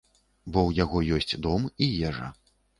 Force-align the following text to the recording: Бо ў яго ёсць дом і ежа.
Бо 0.51 0.59
ў 0.69 0.79
яго 0.83 1.03
ёсць 1.19 1.39
дом 1.45 1.71
і 1.83 1.93
ежа. 2.11 2.35